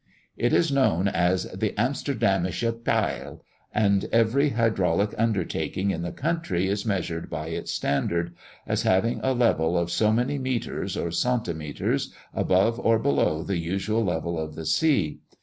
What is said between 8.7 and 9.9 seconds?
having a level